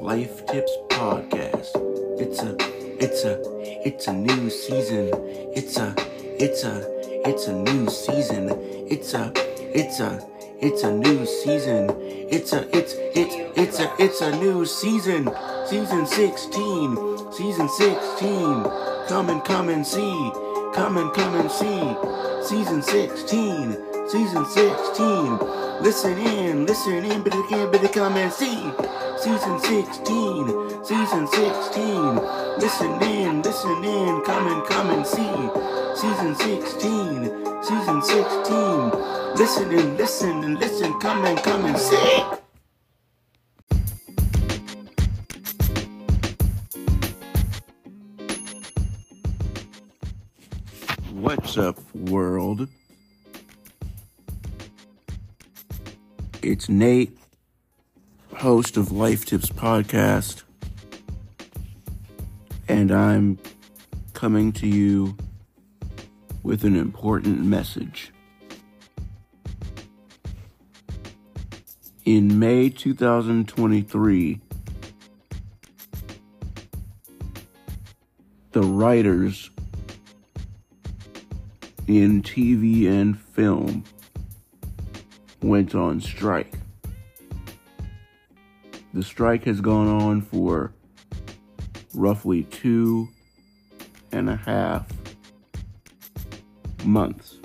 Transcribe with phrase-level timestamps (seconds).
[0.00, 1.72] Life Tips Podcast.
[2.18, 2.56] It's a,
[2.98, 3.38] it's a,
[3.86, 5.10] it's a new season.
[5.54, 5.94] It's a,
[6.38, 8.48] it's a, it's a new season.
[8.88, 10.26] It's a, it's a,
[10.58, 11.90] it's a new season.
[12.00, 15.28] It's a, it's, it's, it's a, it's a new season.
[15.66, 17.32] Season 16.
[17.32, 18.64] Season 16.
[19.06, 20.30] Come and come and see.
[20.74, 22.48] Come and come and see.
[22.48, 24.08] Season 16.
[24.08, 25.69] Season 16.
[25.82, 28.70] Listen in, listen in, but again, better come and see.
[29.16, 30.84] Season 16.
[30.84, 32.16] Season 16.
[32.58, 35.50] Listen in, listen in, come and come and see.
[35.94, 37.62] Season 16.
[37.62, 38.90] Season 16.
[39.36, 42.24] Listen and listen and listen, come and come and see.
[51.12, 52.68] What's up, world?
[56.42, 57.18] It's Nate,
[58.36, 60.42] host of Life Tips Podcast,
[62.66, 63.38] and I'm
[64.14, 65.18] coming to you
[66.42, 68.10] with an important message.
[72.06, 74.40] In May 2023,
[78.52, 79.50] the writers
[81.86, 83.84] in TV and film
[85.42, 86.54] went on strike.
[88.92, 90.72] The strike has gone on for
[91.94, 93.08] roughly two
[94.12, 94.86] and a half
[96.84, 97.38] months.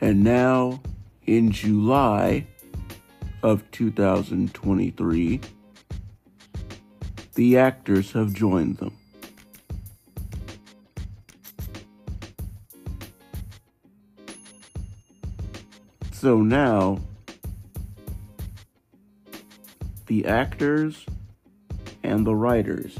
[0.00, 0.80] And now,
[1.26, 2.46] in July
[3.42, 5.40] of 2023,
[7.34, 8.96] the actors have joined them.
[16.24, 17.00] So now,
[20.06, 21.04] the actors
[22.02, 22.98] and the writers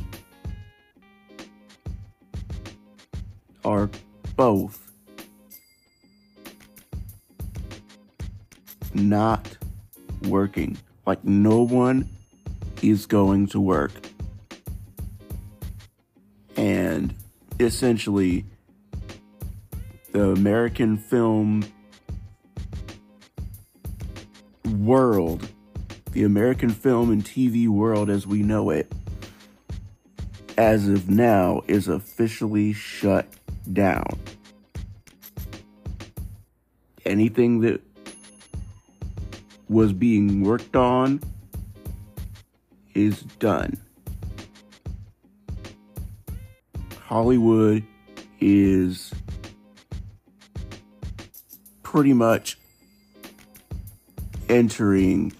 [3.64, 3.88] are
[4.36, 4.92] both
[8.92, 9.56] not
[10.24, 10.76] working.
[11.06, 12.06] Like, no one
[12.82, 13.92] is going to work.
[16.56, 17.14] And
[17.58, 18.44] essentially,
[20.12, 21.64] the American film
[24.84, 25.48] world,
[26.12, 28.92] the American film and TV world as we know it,
[30.56, 33.26] as of now, is officially shut
[33.72, 34.18] down.
[37.04, 37.82] Anything that
[39.68, 41.20] was being worked on
[42.94, 43.76] is done.
[47.00, 47.84] Hollywood
[48.40, 49.12] is
[51.82, 52.58] pretty much
[54.54, 55.32] entering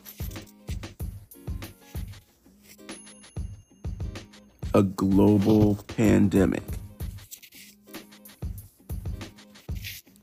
[4.75, 6.65] a global pandemic.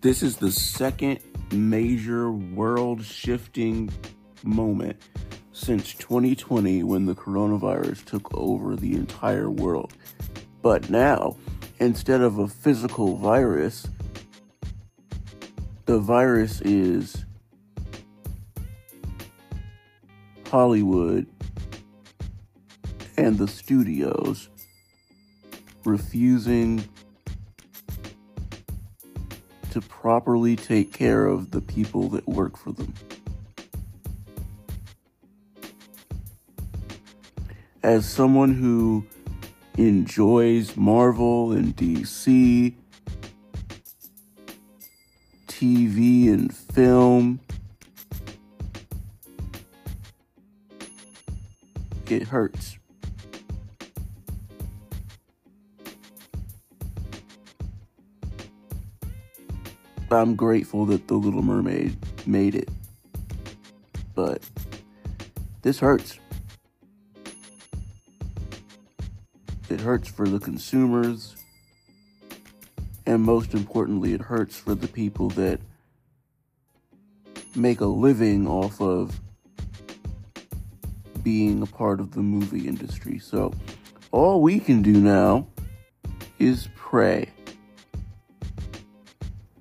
[0.02, 1.22] This is the second
[1.54, 3.90] major world shifting
[4.44, 4.98] moment
[5.54, 9.94] since 2020 when the coronavirus took over the entire world.
[10.62, 11.38] But now,
[11.80, 13.88] instead of a physical virus,
[15.86, 17.24] the virus is
[20.52, 21.28] Hollywood
[23.16, 24.50] and the studios
[25.86, 26.84] refusing
[29.70, 32.94] to properly take care of the people that work for them.
[37.82, 39.06] As someone who
[39.78, 42.74] enjoys Marvel and DC,
[45.48, 47.40] TV and film,
[52.12, 52.78] it hurts.
[60.12, 61.96] I'm grateful that The Little Mermaid
[62.28, 62.70] made it.
[64.14, 64.42] But
[65.62, 66.20] this hurts.
[69.70, 71.38] It hurts for the consumers.
[73.06, 75.62] And most importantly, it hurts for the people that
[77.56, 79.20] make a living off of
[81.24, 83.20] being a part of the movie industry.
[83.20, 83.54] So,
[84.12, 85.48] all we can do now
[86.40, 87.30] is pray.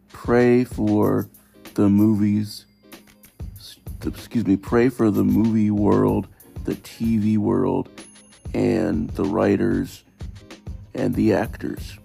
[0.09, 1.29] Pray for
[1.75, 2.67] the movies,
[4.05, 6.29] excuse me, pray for the movie world,
[6.65, 7.89] the TV world,
[8.55, 10.05] and the writers
[10.95, 11.99] and the actors.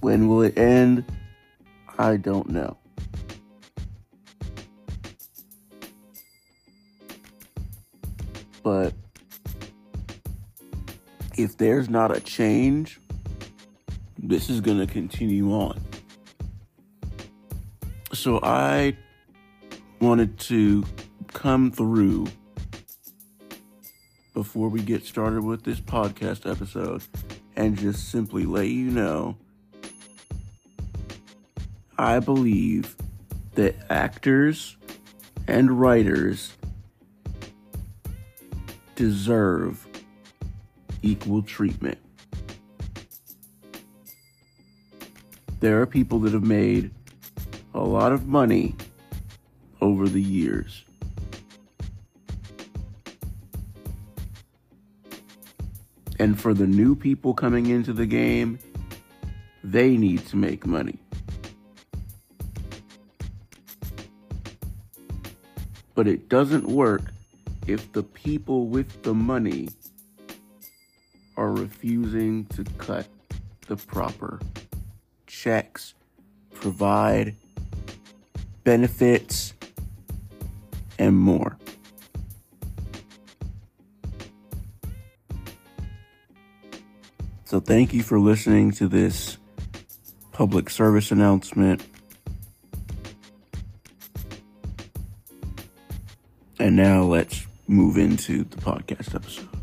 [0.00, 1.04] When will it end?
[1.98, 2.76] I don't know.
[8.64, 8.92] But
[11.36, 12.98] if there's not a change,
[14.18, 15.80] this is going to continue on.
[18.12, 18.96] So I
[20.00, 20.84] wanted to
[21.32, 22.26] come through
[24.32, 27.02] before we get started with this podcast episode
[27.56, 29.36] and just simply let you know
[31.96, 32.96] I believe
[33.54, 34.76] that actors
[35.46, 36.52] and writers
[38.94, 39.86] deserve
[41.02, 41.98] equal treatment.
[45.60, 46.90] There are people that have made
[47.72, 48.76] a lot of money
[49.80, 50.84] over the years.
[56.18, 58.58] And for the new people coming into the game,
[59.62, 60.98] they need to make money.
[65.94, 67.13] But it doesn't work
[67.66, 69.68] if the people with the money
[71.36, 73.06] are refusing to cut
[73.66, 74.40] the proper
[75.26, 75.94] checks,
[76.52, 77.34] provide
[78.62, 79.54] benefits,
[80.98, 81.56] and more.
[87.46, 89.38] So, thank you for listening to this
[90.32, 91.84] public service announcement.
[96.58, 99.53] And now let's move into the podcast episode.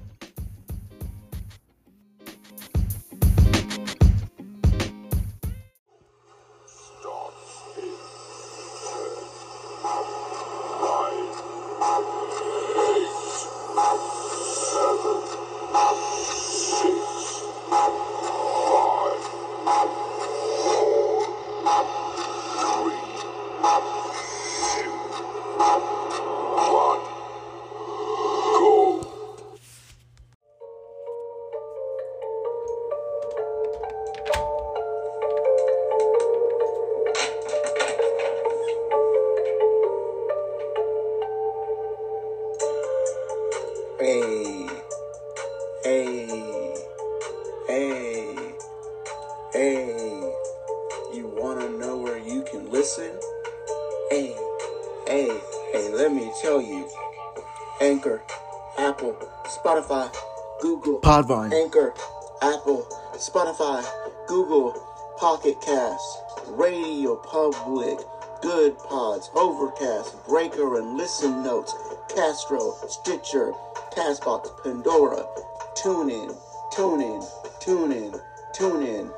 [61.12, 61.94] Podbean, Anchor,
[62.42, 63.84] Apple, Spotify,
[64.30, 64.72] Google,
[65.18, 68.00] Pocket Cast, Radio Public,
[68.42, 71.76] Good Pods, Overcast, Breaker, and Listen Notes,
[72.16, 73.52] Castro, Stitcher,
[73.92, 75.28] Castbox, Pandora,
[75.76, 76.34] TuneIn,
[76.72, 77.28] TuneIn,
[77.60, 78.18] TuneIn,
[78.56, 79.12] TuneIn,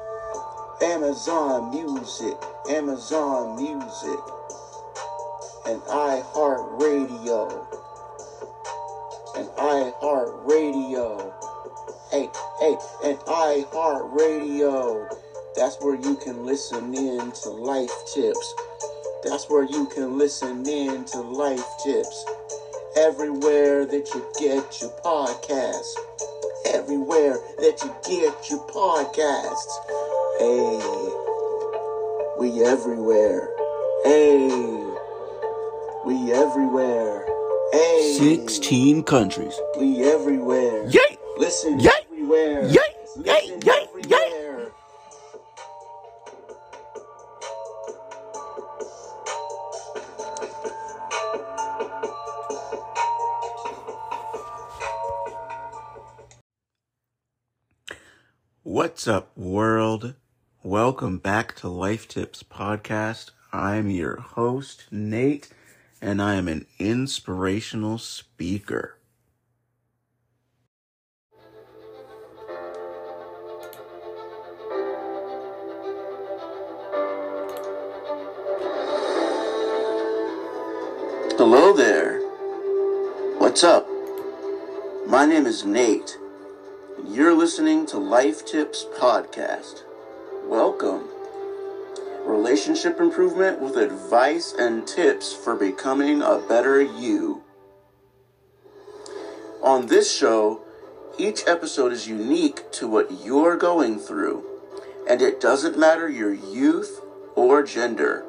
[0.82, 2.36] Amazon Music,
[2.72, 4.20] Amazon Music,
[5.68, 7.68] and iHeartRadio,
[9.38, 11.52] and iHeartRadio.
[12.13, 12.29] Hey,
[12.60, 15.08] hey, and iHeartRadio.
[15.55, 18.53] That's where you can listen in to life tips.
[19.24, 22.25] That's where you can listen in to life tips
[22.96, 25.96] everywhere that you get your podcasts.
[26.67, 29.74] Everywhere that you get your podcasts.
[30.38, 30.77] Hey,
[32.38, 33.50] we everywhere.
[34.03, 34.50] Hey,
[36.05, 37.25] we everywhere.
[37.72, 39.60] Hey, 16 countries.
[39.79, 40.88] we everywhere.
[40.89, 41.17] Yay!
[41.38, 42.02] Listen Yay!
[42.34, 42.66] Everywhere.
[42.66, 42.80] Yay!
[43.25, 43.56] Yay!
[43.56, 43.88] Listen Yay!
[44.08, 44.68] Yay!
[58.63, 60.16] What's up, world?
[60.63, 63.32] Welcome back to Life Tips Podcast.
[63.52, 65.50] I'm your host, Nate,
[66.02, 68.98] and I am an inspirational speaker.
[83.53, 83.88] What's up?
[85.05, 86.17] My name is Nate,
[86.98, 89.83] and you're listening to Life Tips Podcast.
[90.48, 91.07] Welcome.
[92.25, 97.43] Relationship improvement with advice and tips for becoming a better you.
[99.62, 100.63] On this show,
[101.19, 104.43] each episode is unique to what you're going through,
[105.07, 107.01] and it doesn't matter your youth
[107.36, 108.25] or gender.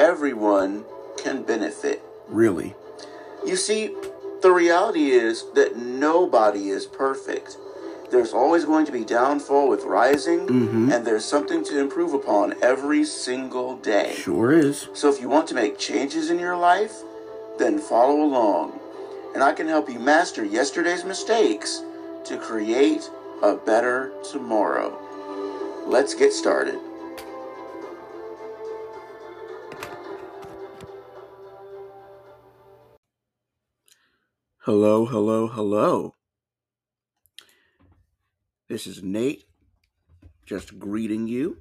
[0.00, 0.84] Everyone
[1.16, 2.02] can benefit.
[2.26, 2.74] Really?
[3.46, 3.94] You see,
[4.42, 7.56] the reality is that nobody is perfect.
[8.10, 10.92] There's always going to be downfall with rising, mm-hmm.
[10.92, 14.14] and there's something to improve upon every single day.
[14.16, 14.88] Sure is.
[14.92, 16.92] So if you want to make changes in your life,
[17.58, 18.78] then follow along.
[19.34, 21.82] And I can help you master yesterday's mistakes
[22.24, 23.08] to create
[23.42, 24.98] a better tomorrow.
[25.86, 26.78] Let's get started.
[34.64, 36.14] Hello, hello, hello.
[38.68, 39.42] This is Nate,
[40.46, 41.56] just greeting you.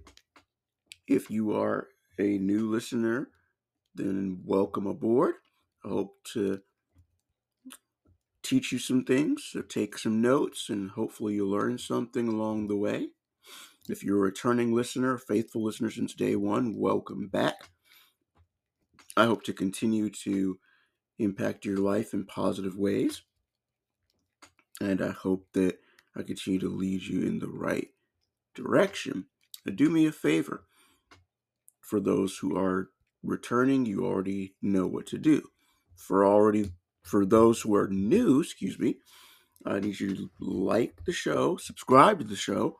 [1.07, 1.87] If you are
[2.19, 3.29] a new listener,
[3.95, 5.33] then welcome aboard.
[5.83, 6.61] I hope to
[8.43, 12.77] teach you some things, so take some notes, and hopefully you'll learn something along the
[12.77, 13.07] way.
[13.89, 17.55] If you're a returning listener, faithful listener since day one, welcome back.
[19.17, 20.59] I hope to continue to
[21.21, 23.21] impact your life in positive ways.
[24.79, 25.79] And I hope that
[26.15, 27.89] I continue to lead you in the right
[28.55, 29.25] direction.
[29.65, 30.65] Now, do me a favor.
[31.79, 32.89] For those who are
[33.23, 35.43] returning, you already know what to do.
[35.95, 36.71] For already
[37.03, 38.97] for those who are new, excuse me,
[39.65, 42.77] I need you to like the show, subscribe to the show,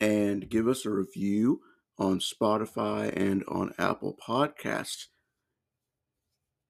[0.00, 1.60] and give us a review
[1.98, 5.06] on Spotify and on Apple Podcasts.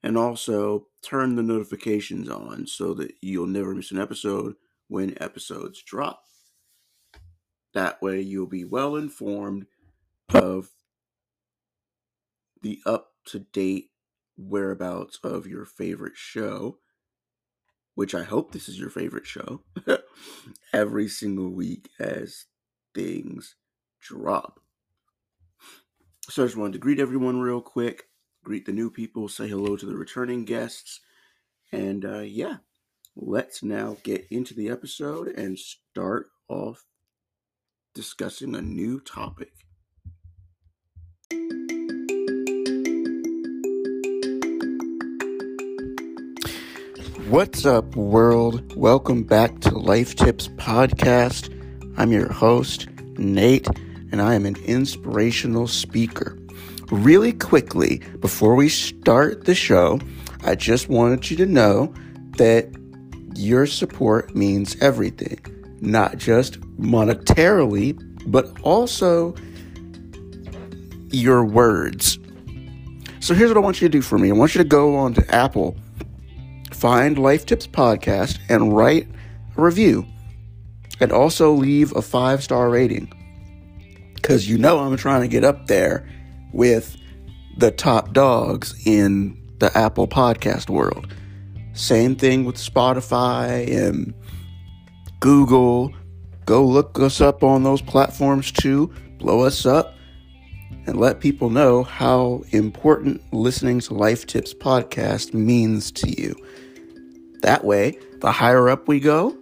[0.02, 4.54] And also turn the notifications on so that you'll never miss an episode
[4.88, 6.22] when episodes drop.
[7.74, 9.66] That way, you'll be well informed
[10.34, 10.70] of
[12.62, 13.90] the up to date
[14.36, 16.78] whereabouts of your favorite show,
[17.94, 19.62] which I hope this is your favorite show,
[20.72, 22.46] every single week as
[22.94, 23.56] things
[24.00, 24.60] drop.
[26.28, 28.04] So I just wanted to greet everyone real quick,
[28.42, 31.00] greet the new people, say hello to the returning guests,
[31.72, 32.56] and uh, yeah,
[33.14, 36.84] let's now get into the episode and start off
[37.94, 39.52] discussing a new topic.
[47.28, 48.74] What's up, world?
[48.74, 51.54] Welcome back to Life Tips Podcast.
[51.96, 53.68] I'm your host, Nate,
[54.10, 56.39] and I am an inspirational speaker.
[56.90, 60.00] Really quickly, before we start the show,
[60.44, 61.94] I just wanted you to know
[62.36, 62.68] that
[63.34, 65.38] your support means everything,
[65.80, 69.34] not just monetarily, but also
[71.10, 72.18] your words.
[73.20, 74.96] So here's what I want you to do for me I want you to go
[74.96, 75.76] on to Apple
[76.80, 79.06] find Life Tips Podcast and write
[79.56, 80.06] a review.
[80.98, 83.12] And also leave a five star rating.
[84.14, 86.08] Because you know I'm trying to get up there
[86.52, 86.96] with
[87.56, 91.12] the top dogs in the Apple podcast world.
[91.72, 94.14] Same thing with Spotify and
[95.20, 95.92] Google.
[96.46, 98.92] Go look us up on those platforms too.
[99.18, 99.94] Blow us up
[100.86, 106.34] and let people know how important listening to Life Tips podcast means to you.
[107.42, 109.36] That way, the higher up we go,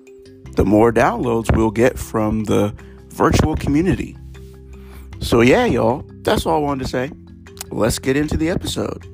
[0.57, 2.75] the more downloads we'll get from the
[3.11, 4.17] virtual community.
[5.21, 7.11] So, yeah, y'all, that's all I wanted to say.
[7.71, 9.07] Let's get into the episode.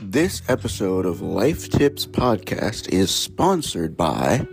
[0.00, 4.46] This episode of Life Tips Podcast is sponsored by.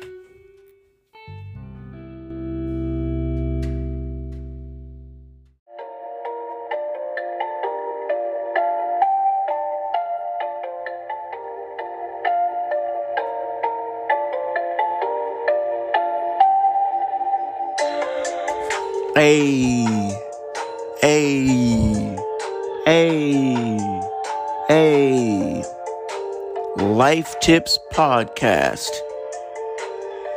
[27.44, 28.88] Tips Podcast.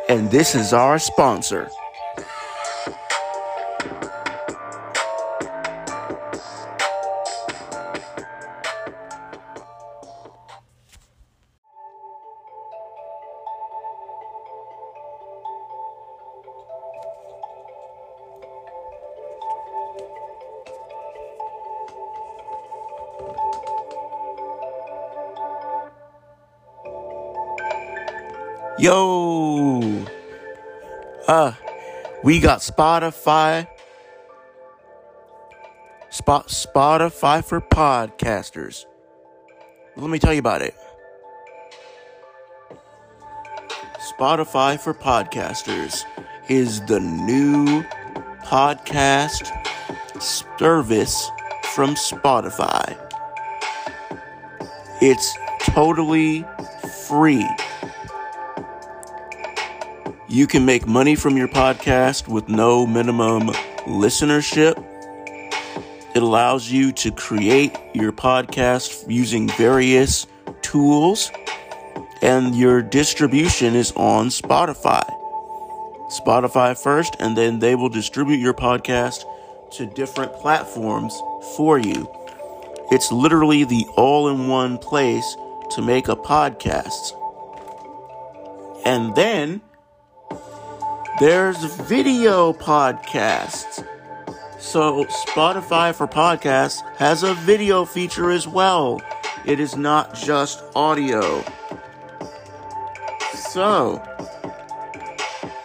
[0.08, 1.70] And this is our sponsor.
[28.86, 30.06] Yo!
[31.26, 31.52] Uh,
[32.22, 33.66] we got Spotify.
[36.08, 38.84] Spot Spotify for podcasters.
[39.96, 40.76] Let me tell you about it.
[44.16, 46.04] Spotify for podcasters
[46.48, 47.82] is the new
[48.44, 49.50] podcast
[50.22, 51.28] service
[51.74, 52.96] from Spotify.
[55.02, 56.44] It's totally
[57.08, 57.48] free.
[60.36, 63.48] You can make money from your podcast with no minimum
[63.86, 64.76] listenership.
[66.14, 70.26] It allows you to create your podcast using various
[70.60, 71.32] tools,
[72.20, 75.10] and your distribution is on Spotify.
[76.10, 79.24] Spotify first, and then they will distribute your podcast
[79.78, 81.18] to different platforms
[81.56, 82.06] for you.
[82.90, 85.34] It's literally the all in one place
[85.70, 87.14] to make a podcast.
[88.84, 89.62] And then
[91.18, 93.87] there's video podcasts.
[94.58, 99.00] So, Spotify for podcasts has a video feature as well.
[99.46, 101.42] It is not just audio.
[103.35, 104.02] So,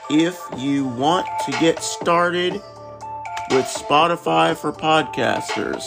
[0.09, 2.53] if you want to get started
[3.49, 5.83] with Spotify for podcasters,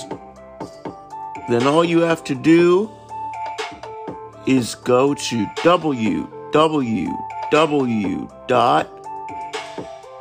[1.48, 2.90] then all you have to do
[4.46, 5.46] is go to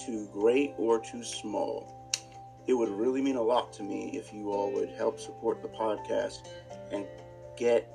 [0.05, 1.97] too great or too small
[2.67, 5.69] it would really mean a lot to me if you all would help support the
[5.69, 6.47] podcast
[6.91, 7.05] and
[7.55, 7.89] get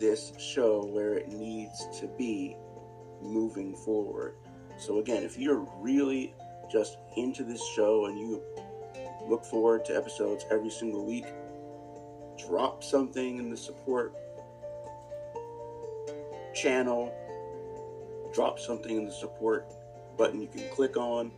[0.00, 2.56] this show where it needs to be
[3.22, 4.34] moving forward.
[4.78, 6.34] So, again, if you're really
[6.72, 8.42] just into this show and you
[9.28, 11.26] look forward to episodes every single week,
[12.48, 14.14] drop something in the support
[16.54, 17.14] channel,
[18.32, 19.66] drop something in the support
[20.16, 21.30] button you can click on.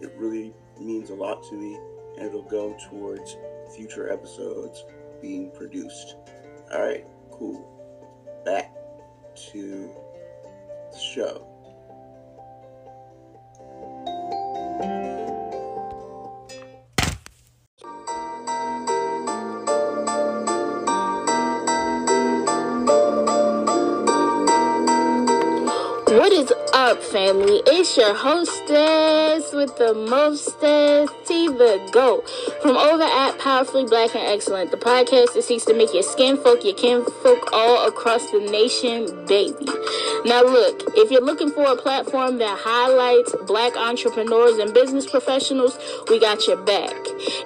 [0.00, 1.78] It really means a lot to me
[2.16, 3.36] and it'll go towards
[3.74, 4.84] future episodes
[5.20, 6.16] being produced.
[6.72, 7.75] All right, cool.
[8.46, 8.70] Back
[9.50, 9.90] to
[10.92, 11.45] the show.
[27.06, 27.62] Family?
[27.66, 32.28] It's your hostess with the mostest, T the GOAT.
[32.62, 36.36] From over at Powerfully Black and Excellent, the podcast that seeks to make your skin
[36.36, 39.66] folk, your kin folk all across the nation, baby.
[40.26, 45.78] Now, look, if you're looking for a platform that highlights black entrepreneurs and business professionals,
[46.10, 46.96] we got your back.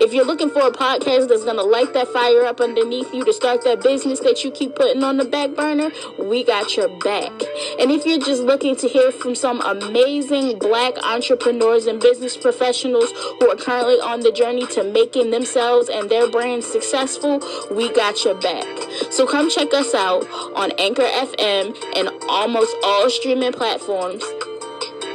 [0.00, 3.22] If you're looking for a podcast that's going to light that fire up underneath you
[3.26, 6.88] to start that business that you keep putting on the back burner, we got your
[7.00, 7.30] back.
[7.78, 13.12] And if you're just looking to hear from some amazing black entrepreneurs and business professionals
[13.40, 18.24] who are currently on the journey to making themselves and their brands successful, we got
[18.24, 18.64] your back.
[19.10, 24.22] So come check us out on Anchor FM and almost all streaming platforms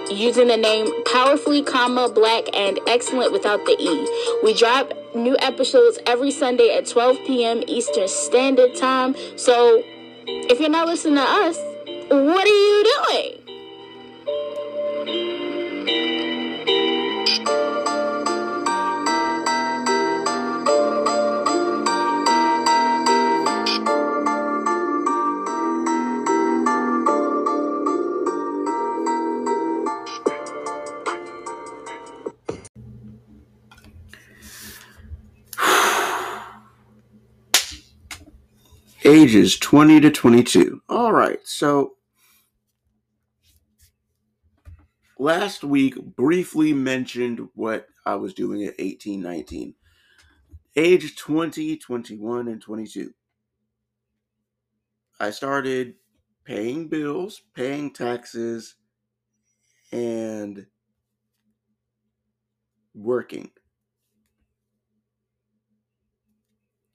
[0.10, 4.40] using the name powerfully comma black and excellent without the e.
[4.44, 9.16] We drop new episodes every sunday at 12 p.m eastern standard time.
[9.38, 9.84] So
[10.28, 11.58] if you're not listening to us
[12.10, 13.46] what are you doing
[39.06, 40.82] ages 20 to 22.
[40.90, 41.94] All right, so
[45.20, 49.76] last week briefly mentioned what I was doing at 18, 19.
[50.76, 53.14] Age 20, 21, and 22.
[55.20, 55.96] I started
[56.44, 58.76] paying bills, paying taxes,
[59.92, 60.66] and
[62.94, 63.52] working.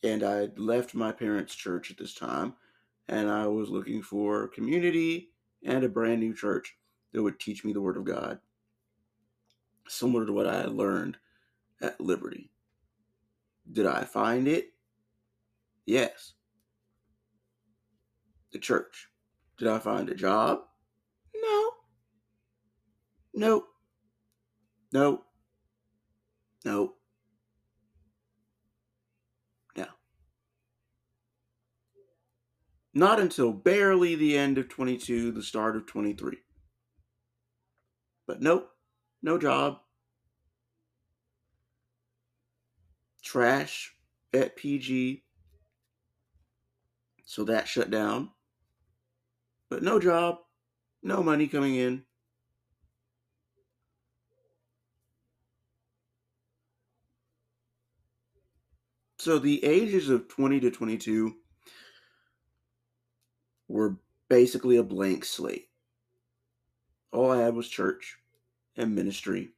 [0.03, 2.55] And I had left my parents' church at this time,
[3.09, 5.31] and I was looking for community
[5.65, 6.75] and a brand new church
[7.13, 8.39] that would teach me the Word of God,
[9.89, 11.19] similar to what I had learned
[11.83, 12.51] at Liberty.
[13.71, 14.73] Did I find it?
[15.87, 16.35] Yes.
[18.53, 19.09] The church.
[19.59, 20.61] Did I find a job?
[21.35, 21.71] No.
[23.35, 23.69] Nope.
[24.93, 25.27] Nope.
[26.65, 26.97] Nope.
[29.77, 29.87] No.
[32.93, 36.39] Not until barely the end of 22, the start of 23.
[38.27, 38.71] But nope,
[39.23, 39.79] no job.
[43.23, 43.95] Trash
[44.33, 45.23] at PG.
[47.25, 48.31] So that shut down.
[49.69, 50.39] But no job,
[51.03, 52.03] no money coming in.
[59.19, 61.35] So the ages of 20 to 22
[63.71, 63.97] were
[64.29, 65.69] basically a blank slate.
[67.13, 68.19] All I had was church
[68.77, 69.51] and ministry.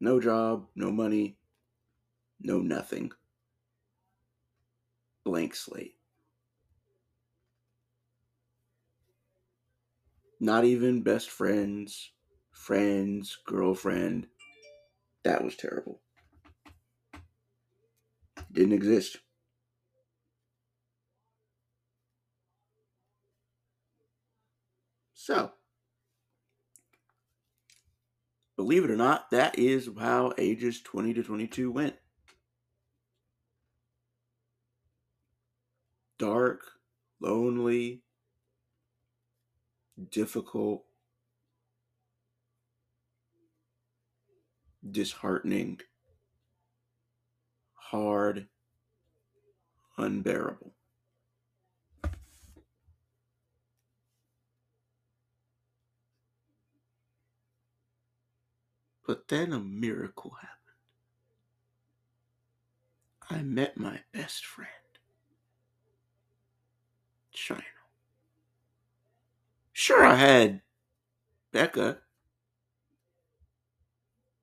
[0.00, 1.36] No job, no money,
[2.40, 3.10] no nothing.
[5.24, 5.96] Blank slate.
[10.40, 12.12] Not even best friends,
[12.52, 14.26] friends, girlfriend.
[15.24, 16.00] That was terrible.
[18.52, 19.18] Didn't exist.
[25.24, 25.52] So,
[28.56, 31.96] believe it or not, that is how ages 20 to 22 went.
[36.18, 36.60] Dark,
[37.22, 38.02] lonely,
[40.10, 40.84] difficult,
[44.90, 45.80] disheartening,
[47.72, 48.46] hard,
[49.96, 50.73] unbearable.
[59.06, 60.50] But then a miracle happened.
[63.30, 64.70] I met my best friend,
[67.32, 67.62] China.
[69.72, 70.62] Sure, I had
[71.52, 71.98] Becca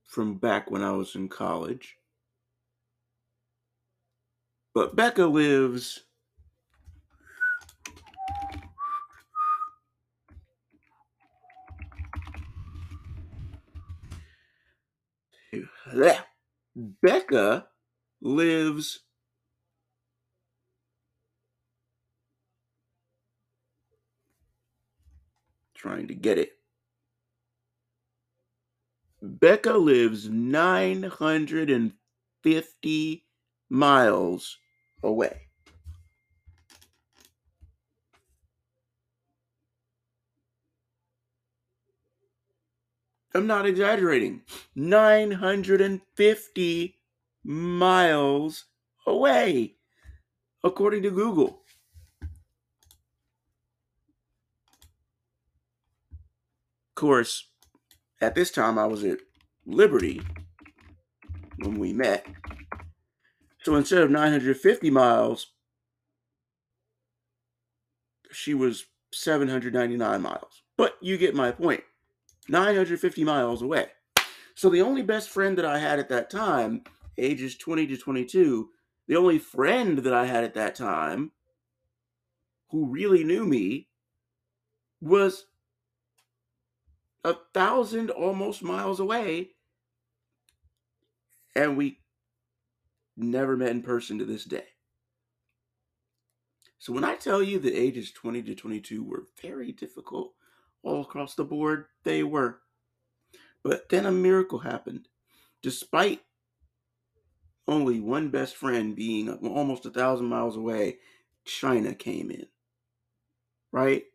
[0.04, 1.98] from back when I was in college.
[4.74, 6.04] But Becca lives
[16.76, 17.68] Becca
[18.22, 19.00] lives
[25.76, 26.54] trying to get it.
[29.22, 33.26] Becca lives 950
[33.70, 34.58] miles
[35.04, 35.51] away.
[43.34, 44.42] I'm not exaggerating.
[44.76, 46.96] 950
[47.44, 48.66] miles
[49.08, 49.76] away,
[50.64, 51.62] according to Google.
[56.90, 57.48] Of course,
[58.20, 59.20] at this time I was at
[59.66, 60.22] Liberty
[61.60, 62.26] when we met.
[63.64, 65.48] So instead of 950 miles,
[68.32, 70.64] she was 799 miles.
[70.78, 71.84] But you get my point.
[72.52, 73.88] 950 miles away.
[74.56, 76.84] So the only best friend that I had at that time,
[77.18, 78.70] ages 20 to 22,
[79.08, 81.32] the only friend that I had at that time
[82.70, 83.88] who really knew me
[85.00, 85.46] was
[87.24, 89.52] a thousand almost miles away.
[91.56, 92.00] And we
[93.16, 94.66] never met in person to this day.
[96.80, 100.34] So when I tell you that ages 20 to 22 were very difficult
[100.84, 102.60] all across the board, they were.
[103.64, 105.08] But then a miracle happened.
[105.62, 106.22] Despite
[107.68, 110.98] only one best friend being almost a thousand miles away,
[111.46, 112.48] China came in.
[113.72, 114.06] Right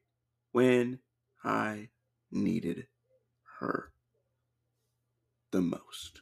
[0.52, 0.98] when
[1.44, 1.88] I
[2.30, 2.86] needed
[3.60, 3.92] her
[5.52, 6.20] the most.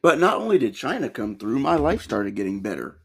[0.00, 3.00] But not only did China come through, my life started getting better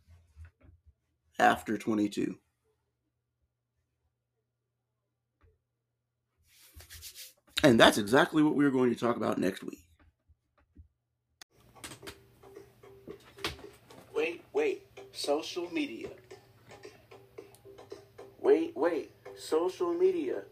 [1.39, 2.37] after 22.
[7.63, 9.79] And that's exactly what we're going to talk about next week.
[14.13, 14.83] Wait, wait.
[15.13, 16.09] Social media.
[18.41, 19.11] Wait, wait.
[19.37, 20.43] Social media.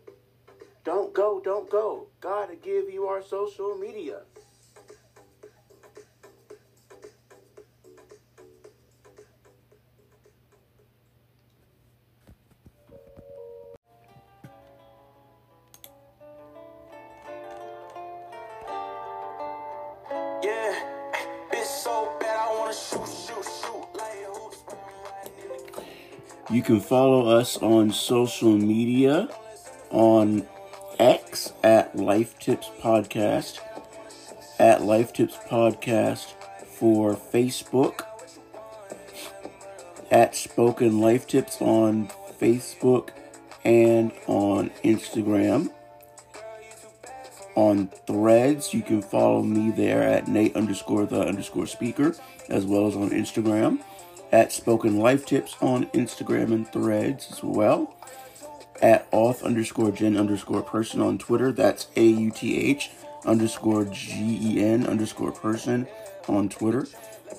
[0.86, 2.08] Don't go, don't go.
[2.21, 4.21] Gotta give you our social media.
[26.62, 29.28] You can follow us on social media
[29.89, 30.45] on
[31.00, 33.58] X at Life Tips Podcast,
[34.60, 36.34] at Life Tips Podcast
[36.67, 38.02] for Facebook,
[40.12, 43.10] at Spoken Life Tips on Facebook
[43.65, 45.71] and on Instagram.
[47.56, 52.15] On threads, you can follow me there at Nate underscore the underscore speaker,
[52.50, 53.80] as well as on Instagram
[54.32, 57.96] at Spoken Life Tips on Instagram and threads as well.
[58.82, 61.52] At auth underscore gen underscore person on Twitter.
[61.52, 62.89] That's A U T H
[63.26, 65.88] underscore G E N underscore person
[66.28, 66.88] on Twitter.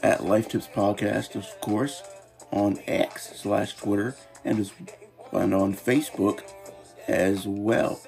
[0.02, 2.02] At Life Tips Podcast, of course,
[2.50, 4.72] on X slash Twitter and, as,
[5.33, 6.42] and on Facebook
[7.09, 8.00] as well.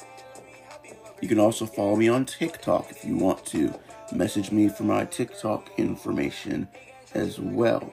[1.20, 3.74] You can also follow me on TikTok if you want to.
[4.12, 6.68] Message me for my TikTok information
[7.14, 7.92] as well.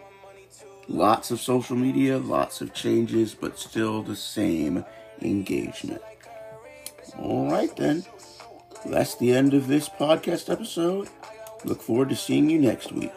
[0.87, 4.83] Lots of social media, lots of changes, but still the same
[5.21, 6.01] engagement.
[7.17, 8.03] All right, then.
[8.85, 11.07] That's the end of this podcast episode.
[11.63, 13.13] Look forward to seeing you next week.